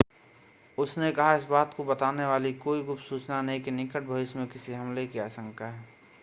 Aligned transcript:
उसने 0.77 1.11
कहा 1.11 1.35
इस 1.35 1.43
बात 1.43 1.73
को 1.73 1.83
बताने 1.83 2.25
वाली 2.25 2.53
कोई 2.53 2.81
गुप्त 2.83 3.03
सूचना 3.03 3.41
नहीं 3.41 3.57
है 3.57 3.63
कि 3.63 3.71
निकट 3.71 4.03
भविष्य 4.03 4.39
में 4.39 4.47
किसी 4.47 4.73
हमले 4.73 5.07
की 5.07 5.19
आशंका 5.19 5.67
है 5.67 5.85